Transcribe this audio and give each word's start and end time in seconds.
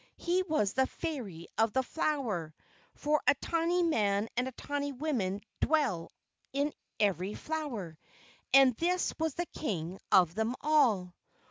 He 0.17 0.41
was 0.41 0.73
the 0.73 0.87
Fairy 0.87 1.47
of 1.59 1.73
the 1.73 1.83
flower; 1.83 2.55
for 2.95 3.21
a 3.27 3.35
tiny 3.35 3.83
man 3.83 4.29
and 4.35 4.47
a 4.47 4.51
tiny 4.53 4.91
woman 4.91 5.41
dwell 5.59 6.11
in 6.53 6.73
every 6.99 7.35
flower; 7.35 7.99
and 8.51 8.75
this 8.77 9.13
was 9.19 9.35
the 9.35 9.45
King 9.45 9.99
of 10.11 10.33
them 10.33 10.55
all. 10.61 11.13